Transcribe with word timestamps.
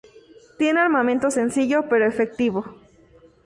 Tiene 0.57 0.79
armamento 0.79 1.29
sencillo, 1.29 1.87
pero 1.87 2.07
efectivo. 2.07 2.65